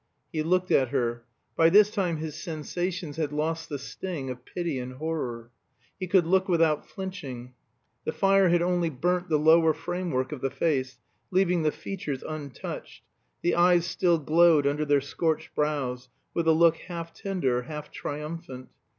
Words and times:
He 0.33 0.41
looked 0.41 0.71
at 0.71 0.87
her. 0.89 1.25
By 1.55 1.69
this 1.69 1.91
time 1.91 2.17
his 2.17 2.33
sensations 2.33 3.17
had 3.17 3.31
lost 3.31 3.69
the 3.69 3.77
sting 3.77 4.31
of 4.31 4.43
pity 4.45 4.79
and 4.79 4.93
horror. 4.93 5.51
He 5.99 6.07
could 6.07 6.25
look 6.25 6.49
without 6.49 6.87
flinching. 6.89 7.53
The 8.03 8.11
fire 8.11 8.49
had 8.49 8.63
only 8.63 8.89
burnt 8.89 9.29
the 9.29 9.37
lower 9.37 9.75
frame 9.75 10.09
work 10.09 10.31
of 10.31 10.41
the 10.41 10.49
face, 10.49 10.97
leaving 11.29 11.61
the 11.61 11.71
features 11.71 12.23
untouched; 12.23 13.03
the 13.43 13.53
eyes 13.53 13.85
still 13.85 14.17
glowed 14.17 14.65
under 14.65 14.85
their 14.85 15.01
scorched 15.01 15.53
brows 15.53 16.09
with 16.33 16.47
a 16.47 16.51
look 16.51 16.77
half 16.77 17.13
tender, 17.13 17.61
half 17.61 17.91
triumphant. 17.91 18.69